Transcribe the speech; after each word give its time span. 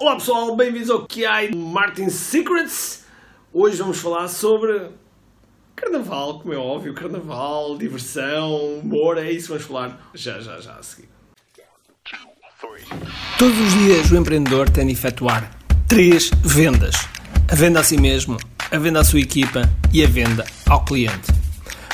Olá 0.00 0.14
pessoal, 0.14 0.54
bem-vindos 0.54 0.90
ao 0.90 1.08
QI 1.08 1.52
Martin 1.56 2.08
Secrets. 2.08 3.02
Hoje 3.52 3.78
vamos 3.78 3.98
falar 3.98 4.28
sobre 4.28 4.90
carnaval, 5.74 6.38
como 6.38 6.54
é 6.54 6.56
óbvio, 6.56 6.94
carnaval, 6.94 7.76
diversão, 7.76 8.78
humor, 8.78 9.18
é 9.18 9.28
isso 9.32 9.46
que 9.46 9.54
vamos 9.54 9.64
falar 9.64 10.10
já, 10.14 10.38
já, 10.38 10.60
já 10.60 10.74
a 10.74 10.82
seguir. 10.84 11.08
Todos 13.40 13.58
os 13.58 13.72
dias 13.72 14.12
o 14.12 14.16
empreendedor 14.16 14.70
tem 14.70 14.86
de 14.86 14.92
efetuar 14.92 15.50
três 15.88 16.30
vendas: 16.44 16.94
a 17.50 17.56
venda 17.56 17.80
a 17.80 17.82
si 17.82 17.96
mesmo, 18.00 18.36
a 18.70 18.78
venda 18.78 19.00
à 19.00 19.04
sua 19.04 19.18
equipa 19.18 19.62
e 19.92 20.04
a 20.04 20.06
venda 20.06 20.44
ao 20.68 20.84
cliente. 20.84 21.32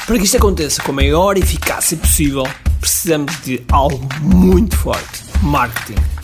Para 0.06 0.18
que 0.18 0.24
isto 0.24 0.36
aconteça 0.36 0.82
com 0.82 0.92
a 0.92 0.96
maior 0.96 1.38
eficácia 1.38 1.96
possível, 1.96 2.44
precisamos 2.78 3.40
de 3.40 3.64
algo 3.72 4.06
muito 4.20 4.76
forte: 4.76 5.24
marketing. 5.42 6.23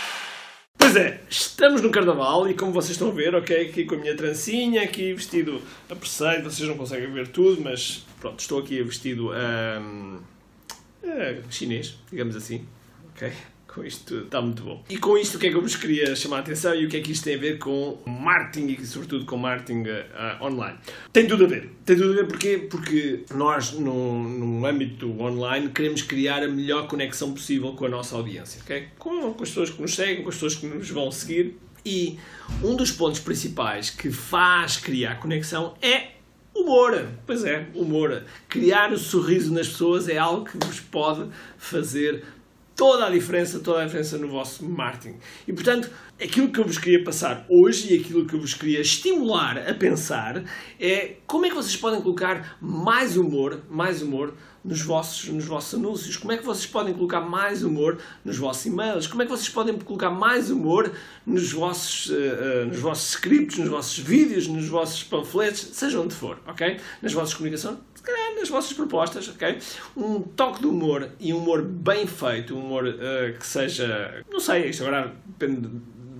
Pois 0.81 0.95
é, 0.95 1.21
estamos 1.29 1.79
no 1.79 1.91
carnaval 1.91 2.49
e 2.49 2.55
como 2.55 2.71
vocês 2.71 2.93
estão 2.93 3.09
a 3.09 3.11
ver, 3.11 3.35
ok, 3.35 3.69
aqui 3.69 3.85
com 3.85 3.93
a 3.93 3.97
minha 3.99 4.17
trancinha, 4.17 4.81
aqui 4.81 5.13
vestido 5.13 5.61
a 5.87 5.95
preceito, 5.95 6.43
vocês 6.49 6.67
não 6.67 6.75
conseguem 6.75 7.13
ver 7.13 7.27
tudo, 7.27 7.61
mas 7.61 8.03
pronto, 8.19 8.39
estou 8.39 8.59
aqui 8.59 8.81
vestido 8.81 9.29
um, 9.29 10.15
uh, 11.03 11.43
chinês, 11.51 11.95
digamos 12.09 12.35
assim, 12.35 12.65
ok? 13.15 13.31
Com 13.73 13.85
isto 13.85 14.17
está 14.19 14.41
muito 14.41 14.63
bom. 14.63 14.83
E 14.89 14.97
com 14.97 15.17
isto 15.17 15.37
o 15.37 15.39
que 15.39 15.47
é 15.47 15.49
que 15.49 15.55
eu 15.55 15.61
vos 15.61 15.77
queria 15.77 16.13
chamar 16.13 16.37
a 16.37 16.39
atenção 16.41 16.75
e 16.75 16.85
o 16.85 16.89
que 16.89 16.97
é 16.97 16.99
que 16.99 17.13
isto 17.13 17.23
tem 17.23 17.35
a 17.35 17.37
ver 17.37 17.57
com 17.57 17.97
marketing 18.05 18.67
e 18.67 18.85
sobretudo 18.85 19.25
com 19.25 19.37
marketing 19.37 19.83
uh, 19.83 20.43
online? 20.43 20.77
Tem 21.13 21.25
tudo 21.25 21.45
a 21.45 21.47
ver. 21.47 21.69
Tem 21.85 21.95
tudo 21.95 22.11
a 22.11 22.15
ver 22.15 22.27
porquê? 22.27 22.67
Porque 22.69 23.23
nós 23.33 23.71
no, 23.71 24.23
no 24.27 24.65
âmbito 24.65 25.09
online 25.21 25.69
queremos 25.69 26.01
criar 26.01 26.43
a 26.43 26.49
melhor 26.49 26.85
conexão 26.87 27.31
possível 27.31 27.71
com 27.71 27.85
a 27.85 27.89
nossa 27.89 28.13
audiência, 28.13 28.61
ok? 28.61 28.89
Com, 28.99 29.33
com 29.33 29.43
as 29.43 29.49
pessoas 29.49 29.69
que 29.69 29.81
nos 29.81 29.95
seguem, 29.95 30.21
com 30.21 30.29
as 30.29 30.35
pessoas 30.35 30.55
que 30.55 30.65
nos 30.65 30.89
vão 30.89 31.09
seguir. 31.09 31.57
E 31.85 32.19
um 32.61 32.75
dos 32.75 32.91
pontos 32.91 33.21
principais 33.21 33.89
que 33.89 34.11
faz 34.11 34.75
criar 34.75 35.15
conexão 35.15 35.75
é 35.81 36.11
Humor, 36.53 37.07
pois 37.25 37.45
é, 37.45 37.65
humor. 37.73 38.23
Criar 38.49 38.91
o 38.91 38.97
sorriso 38.97 39.53
nas 39.53 39.69
pessoas 39.69 40.09
é 40.09 40.17
algo 40.17 40.43
que 40.43 40.57
vos 40.57 40.81
pode 40.81 41.29
fazer 41.57 42.25
toda 42.81 43.05
a 43.05 43.11
diferença, 43.11 43.59
toda 43.59 43.83
a 43.83 43.85
diferença 43.85 44.17
no 44.17 44.27
vosso 44.27 44.67
marketing. 44.67 45.19
E 45.47 45.53
portanto, 45.53 45.87
aquilo 46.19 46.51
que 46.51 46.59
eu 46.59 46.65
vos 46.65 46.79
queria 46.79 47.03
passar 47.03 47.45
hoje 47.47 47.93
e 47.93 47.99
aquilo 47.99 48.25
que 48.25 48.33
eu 48.33 48.39
vos 48.39 48.55
queria 48.55 48.81
estimular 48.81 49.55
a 49.69 49.73
pensar 49.75 50.43
é 50.79 51.17
como 51.27 51.45
é 51.45 51.49
que 51.49 51.53
vocês 51.53 51.77
podem 51.77 52.01
colocar 52.01 52.57
mais 52.59 53.15
humor, 53.15 53.61
mais 53.69 54.01
humor 54.01 54.33
nos 54.63 54.81
vossos, 54.81 55.27
nos 55.29 55.45
vossos 55.45 55.73
anúncios, 55.73 56.17
como 56.17 56.31
é 56.31 56.37
que 56.37 56.45
vocês 56.45 56.65
podem 56.65 56.93
colocar 56.93 57.21
mais 57.21 57.63
humor 57.63 57.97
nos 58.23 58.37
vossos 58.37 58.65
e-mails, 58.65 59.07
como 59.07 59.23
é 59.23 59.25
que 59.25 59.31
vocês 59.31 59.49
podem 59.49 59.77
colocar 59.79 60.11
mais 60.11 60.51
humor 60.51 60.91
nos 61.25 61.51
vossos, 61.51 62.09
uh, 62.09 62.13
uh, 62.13 62.65
nos 62.67 62.79
vossos 62.79 63.09
scripts, 63.09 63.57
nos 63.57 63.69
vossos 63.69 63.97
vídeos, 63.97 64.47
nos 64.47 64.67
vossos 64.67 65.03
panfletos, 65.03 65.59
seja 65.73 65.99
onde 65.99 66.13
for, 66.13 66.39
ok? 66.47 66.77
Nas 67.01 67.13
vossas 67.13 67.33
comunicações, 67.33 67.77
se 67.95 68.03
calhar 68.03 68.35
nas 68.35 68.49
vossas 68.49 68.73
propostas, 68.73 69.27
ok? 69.29 69.57
Um 69.97 70.21
toque 70.21 70.61
de 70.61 70.67
humor 70.67 71.09
e 71.19 71.33
um 71.33 71.37
humor 71.37 71.63
bem 71.63 72.05
feito, 72.05 72.55
um 72.55 72.63
humor 72.63 72.85
uh, 72.85 73.37
que 73.37 73.45
seja, 73.45 74.23
não 74.31 74.39
sei, 74.39 74.69
isto 74.69 74.83
agora 74.83 75.15
depende 75.25 75.69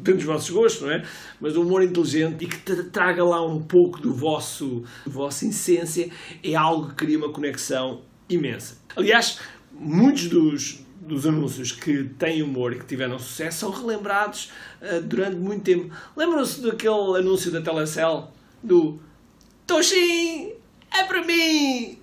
depende 0.02 0.18
dos 0.18 0.26
vossos 0.26 0.50
gostos, 0.50 0.82
não 0.82 0.92
é? 0.92 1.04
Mas 1.40 1.56
um 1.56 1.62
humor 1.62 1.84
inteligente 1.84 2.44
e 2.44 2.48
que 2.48 2.58
traga 2.86 3.24
lá 3.24 3.46
um 3.46 3.62
pouco 3.62 4.02
do 4.02 4.12
vosso, 4.12 4.84
do 5.06 5.12
vossa 5.12 5.46
essência 5.46 6.10
é 6.44 6.56
algo 6.56 6.90
que 6.90 6.96
cria 6.96 7.20
uma 7.20 7.32
conexão 7.32 8.02
imensa. 8.36 8.78
Aliás, 8.96 9.40
muitos 9.72 10.28
dos, 10.28 10.80
dos 11.02 11.26
anúncios 11.26 11.72
que 11.72 12.04
têm 12.18 12.42
humor 12.42 12.74
e 12.74 12.80
que 12.80 12.86
tiveram 12.86 13.18
sucesso 13.20 13.60
são 13.60 13.72
relembrados 13.72 14.52
uh, 14.82 15.02
durante 15.02 15.38
muito 15.38 15.64
tempo. 15.64 15.94
Lembram-se 16.16 16.62
daquele 16.62 17.18
anúncio 17.18 17.52
da 17.52 17.62
Telecel 17.62 18.32
do 18.62 19.00
Toxin, 19.66 20.54
é 20.92 21.04
para 21.04 21.24
mim! 21.26 22.00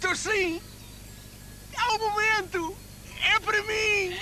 Toxin, 0.00 0.60
é 1.72 1.94
o 1.94 1.98
momento! 1.98 2.76
É 3.22 3.38
para 3.40 3.62
mim! 3.62 4.16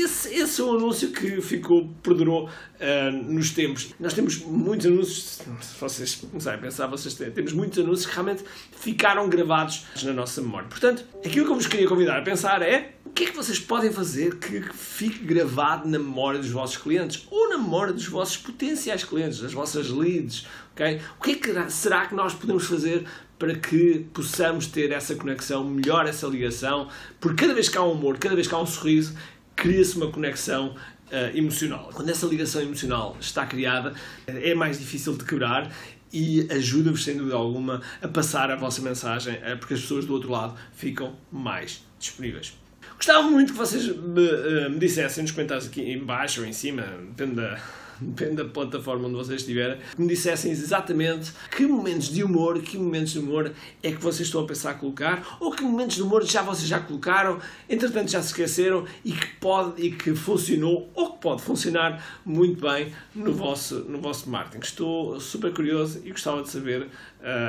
Esse, 0.00 0.34
esse 0.34 0.60
é 0.60 0.64
um 0.64 0.76
anúncio 0.76 1.10
que 1.10 1.40
ficou, 1.40 1.88
perdurou 2.02 2.48
uh, 2.48 3.12
nos 3.12 3.50
tempos. 3.50 3.94
Nós 3.98 4.12
temos 4.12 4.38
muitos 4.38 4.86
anúncios, 4.86 5.40
se 5.60 5.80
vocês 5.80 6.22
não 6.32 6.40
sabem 6.40 6.60
pensar, 6.60 6.86
vocês 6.86 7.14
têm, 7.14 7.30
temos 7.30 7.52
muitos 7.52 7.78
anúncios 7.78 8.06
que 8.06 8.12
realmente 8.12 8.44
ficaram 8.72 9.28
gravados 9.28 9.86
na 10.02 10.12
nossa 10.12 10.40
memória. 10.40 10.68
Portanto, 10.68 11.04
aquilo 11.24 11.46
que 11.46 11.52
eu 11.52 11.56
vos 11.56 11.66
queria 11.66 11.88
convidar 11.88 12.18
a 12.18 12.22
pensar 12.22 12.62
é 12.62 12.94
o 13.04 13.10
que 13.10 13.24
é 13.24 13.26
que 13.30 13.36
vocês 13.36 13.58
podem 13.58 13.92
fazer 13.92 14.36
que 14.36 14.60
fique 14.72 15.24
gravado 15.24 15.88
na 15.88 15.98
memória 15.98 16.38
dos 16.38 16.50
vossos 16.50 16.76
clientes 16.76 17.26
ou 17.30 17.48
na 17.48 17.58
memória 17.58 17.92
dos 17.92 18.06
vossos 18.06 18.36
potenciais 18.36 19.04
clientes, 19.04 19.40
das 19.40 19.52
vossas 19.52 19.90
leads, 19.90 20.46
ok? 20.72 21.00
O 21.18 21.22
que 21.22 21.32
é 21.32 21.34
que 21.34 21.70
será 21.70 22.06
que 22.06 22.14
nós 22.14 22.34
podemos 22.34 22.66
fazer 22.66 23.04
para 23.40 23.54
que 23.54 24.06
possamos 24.12 24.66
ter 24.66 24.92
essa 24.92 25.14
conexão, 25.14 25.64
melhor 25.64 26.06
essa 26.06 26.26
ligação, 26.26 26.88
porque 27.18 27.42
cada 27.42 27.54
vez 27.54 27.70
que 27.70 27.78
há 27.78 27.82
um 27.82 27.92
humor, 27.92 28.18
cada 28.18 28.34
vez 28.34 28.46
que 28.46 28.54
há 28.54 28.58
um 28.58 28.66
sorriso, 28.66 29.14
cria-se 29.60 29.94
uma 29.96 30.10
conexão 30.10 30.68
uh, 30.68 31.36
emocional. 31.36 31.90
Quando 31.92 32.08
essa 32.08 32.26
ligação 32.26 32.62
emocional 32.62 33.14
está 33.20 33.44
criada, 33.44 33.92
é 34.26 34.54
mais 34.54 34.78
difícil 34.78 35.14
de 35.16 35.24
quebrar 35.24 35.70
e 36.10 36.48
ajuda-vos, 36.50 37.04
sem 37.04 37.16
dúvida 37.16 37.36
alguma, 37.36 37.82
a 38.02 38.08
passar 38.08 38.50
a 38.50 38.56
vossa 38.56 38.80
mensagem, 38.80 39.34
uh, 39.34 39.58
porque 39.58 39.74
as 39.74 39.80
pessoas 39.82 40.06
do 40.06 40.14
outro 40.14 40.30
lado 40.30 40.54
ficam 40.72 41.14
mais 41.30 41.84
disponíveis. 41.98 42.54
Gostava 42.96 43.22
muito 43.22 43.52
que 43.52 43.58
vocês 43.58 43.86
me, 43.86 44.26
uh, 44.26 44.70
me 44.70 44.78
dissessem 44.78 45.22
nos 45.22 45.30
comentários 45.30 45.66
aqui 45.66 45.82
em 45.82 46.02
baixo 46.02 46.40
ou 46.40 46.46
em 46.46 46.52
cima, 46.54 46.82
depende 46.82 47.36
da 47.36 47.60
depende 48.00 48.36
da 48.36 48.44
plataforma 48.44 49.06
onde 49.06 49.16
vocês 49.16 49.40
estiverem, 49.40 49.78
que 49.94 50.00
me 50.00 50.08
dissessem 50.08 50.50
exatamente 50.50 51.32
que 51.54 51.66
momentos 51.66 52.08
de 52.08 52.22
humor, 52.22 52.60
que 52.60 52.78
momentos 52.78 53.12
de 53.12 53.18
humor 53.18 53.52
é 53.82 53.92
que 53.92 54.02
vocês 54.02 54.28
estão 54.28 54.42
a 54.42 54.46
pensar 54.46 54.74
colocar, 54.74 55.38
ou 55.40 55.50
que 55.50 55.62
momentos 55.62 55.96
de 55.96 56.02
humor 56.02 56.24
já 56.24 56.42
vocês 56.42 56.68
já 56.68 56.80
colocaram, 56.80 57.38
entretanto 57.68 58.10
já 58.10 58.22
se 58.22 58.28
esqueceram 58.28 58.84
e 59.04 59.12
que 59.12 59.26
pode 59.36 59.80
e 59.82 59.92
que 59.92 60.14
funcionou 60.14 60.90
ou 60.94 61.12
que 61.12 61.20
pode 61.20 61.42
funcionar 61.42 62.20
muito 62.24 62.60
bem 62.60 62.92
no 63.14 63.32
vosso, 63.32 63.76
no 63.88 64.00
vosso 64.00 64.28
marketing. 64.28 64.64
Estou 64.64 65.20
super 65.20 65.52
curioso 65.52 66.00
e 66.04 66.10
gostava 66.10 66.42
de 66.42 66.50
saber 66.50 66.82
uh, 66.82 66.88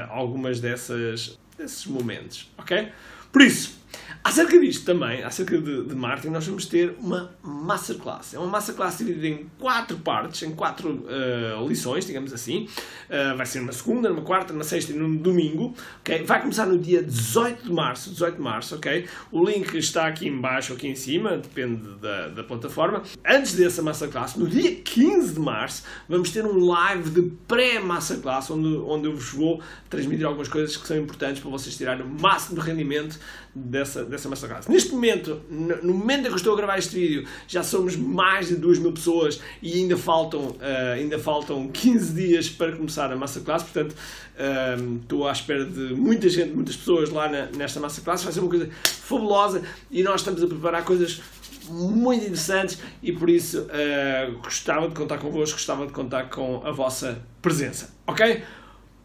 algumas 0.09 0.59
dessas, 0.59 1.37
desses 1.57 1.85
momentos, 1.85 2.49
ok? 2.57 2.89
Por 3.31 3.41
isso, 3.41 3.81
Acerca 4.23 4.59
disto 4.59 4.85
também, 4.85 5.23
acerca 5.23 5.57
de, 5.57 5.83
de, 5.83 5.95
marketing, 5.95 6.29
nós 6.29 6.45
vamos 6.45 6.67
ter 6.67 6.95
uma 6.99 7.31
masterclass. 7.41 8.35
É 8.35 8.37
uma 8.37 8.47
masterclass 8.47 8.99
dividida 8.99 9.27
em 9.27 9.49
quatro 9.57 9.97
partes, 9.97 10.43
em 10.43 10.51
quatro 10.51 10.89
uh, 10.89 11.67
lições, 11.67 12.05
digamos 12.05 12.31
assim. 12.31 12.67
Uh, 13.09 13.35
vai 13.35 13.47
ser 13.47 13.61
numa 13.61 13.71
segunda, 13.71 14.09
numa 14.09 14.21
quarta, 14.21 14.53
numa 14.53 14.63
sexta 14.63 14.91
e 14.91 14.95
num 14.95 15.17
domingo. 15.17 15.73
Okay? 16.01 16.23
Vai 16.23 16.39
começar 16.39 16.67
no 16.67 16.77
dia 16.77 17.01
18 17.01 17.63
de 17.63 17.73
março. 17.73 18.11
18 18.11 18.35
de 18.35 18.41
março, 18.41 18.75
ok? 18.75 19.07
O 19.31 19.43
link 19.43 19.75
está 19.75 20.05
aqui 20.05 20.27
em 20.27 20.39
baixo 20.39 20.73
ou 20.73 20.77
aqui 20.77 20.87
em 20.87 20.95
cima, 20.95 21.37
depende 21.37 21.81
da, 21.95 22.27
da 22.27 22.43
plataforma. 22.43 23.01
Antes 23.25 23.55
dessa 23.55 23.81
masterclass, 23.81 24.35
no 24.35 24.47
dia 24.47 24.75
15 24.75 25.33
de 25.33 25.39
março, 25.39 25.83
vamos 26.07 26.29
ter 26.29 26.45
um 26.45 26.63
live 26.67 27.09
de 27.09 27.23
pré-masterclass, 27.47 28.51
onde, 28.51 28.67
onde 28.67 29.07
eu 29.07 29.15
vos 29.15 29.33
vou 29.33 29.63
transmitir 29.89 30.27
algumas 30.27 30.47
coisas 30.47 30.77
que 30.77 30.87
são 30.87 30.97
importantes 30.97 31.41
para 31.41 31.49
vocês 31.49 31.75
tirarem 31.75 32.05
o 32.05 32.09
máximo 32.21 32.61
de 32.61 32.67
rendimento 32.67 33.19
dessa, 33.53 34.03
dessa 34.05 34.29
masterclass. 34.29 34.67
Neste 34.67 34.91
momento, 34.91 35.41
no 35.49 35.93
momento 35.93 36.27
em 36.27 36.29
que 36.29 36.37
estou 36.37 36.53
a 36.53 36.57
gravar 36.57 36.77
este 36.77 36.95
vídeo, 36.95 37.27
já 37.47 37.63
somos 37.63 37.95
mais 37.95 38.47
de 38.47 38.55
2 38.55 38.79
mil 38.79 38.91
pessoas 38.91 39.41
e 39.61 39.73
ainda 39.73 39.97
faltam, 39.97 40.41
uh, 40.41 40.93
ainda 40.95 41.19
faltam 41.19 41.67
15 41.67 42.13
dias 42.13 42.49
para 42.49 42.75
começar 42.75 43.11
a 43.11 43.15
masterclass, 43.15 43.63
portanto 43.63 43.91
uh, 43.93 44.97
estou 45.01 45.27
à 45.27 45.31
espera 45.31 45.65
de 45.65 45.93
muita 45.93 46.29
gente, 46.29 46.53
muitas 46.53 46.75
pessoas 46.75 47.09
lá 47.09 47.29
na, 47.29 47.47
nesta 47.47 47.79
masterclass, 47.79 48.23
vai 48.23 48.33
ser 48.33 48.39
uma 48.39 48.49
coisa 48.49 48.69
fabulosa 48.83 49.61
e 49.89 50.01
nós 50.01 50.21
estamos 50.21 50.41
a 50.41 50.47
preparar 50.47 50.85
coisas 50.85 51.21
muito 51.69 52.23
interessantes 52.23 52.79
e 53.03 53.11
por 53.11 53.29
isso 53.29 53.61
uh, 53.61 54.31
gostava 54.41 54.87
de 54.87 54.95
contar 54.95 55.17
convosco, 55.17 55.57
gostava 55.57 55.85
de 55.85 55.91
contar 55.91 56.29
com 56.29 56.61
a 56.65 56.71
vossa 56.71 57.21
presença, 57.41 57.93
ok? 58.07 58.43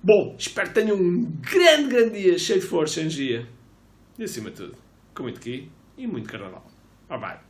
Bom, 0.03 0.37
espero 0.39 0.69
que 0.69 0.75
tenham 0.75 0.97
um 0.97 1.25
grande, 1.41 1.89
grande 1.89 2.23
dia, 2.23 2.39
cheio 2.39 2.61
de 2.61 2.67
força, 2.67 3.01
energia 3.01 3.47
e 4.19 4.25
acima 4.25 4.51
de 4.51 4.57
tudo, 4.57 4.77
com 5.15 5.23
muito 5.25 5.39
aqui 5.39 5.71
e 5.97 6.07
muito 6.07 6.29
carnaval. 6.29 6.67
Bye 7.09 7.19
bye. 7.19 7.46